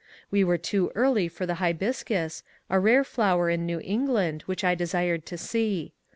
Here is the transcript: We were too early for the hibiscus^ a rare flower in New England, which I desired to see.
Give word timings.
We 0.31 0.43
were 0.43 0.57
too 0.57 0.91
early 0.95 1.27
for 1.27 1.45
the 1.45 1.53
hibiscus^ 1.61 2.41
a 2.71 2.79
rare 2.79 3.03
flower 3.03 3.51
in 3.51 3.67
New 3.67 3.81
England, 3.83 4.41
which 4.47 4.63
I 4.63 4.73
desired 4.73 5.27
to 5.27 5.37
see. 5.37 5.93